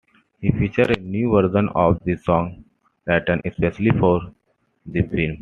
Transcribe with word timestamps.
It 0.41 0.57
featured 0.57 0.97
a 0.97 0.99
new 0.99 1.29
version 1.29 1.69
of 1.75 1.99
the 2.05 2.15
song, 2.17 2.65
written 3.05 3.39
specially 3.51 3.91
for 3.99 4.33
the 4.87 5.03
film. 5.03 5.37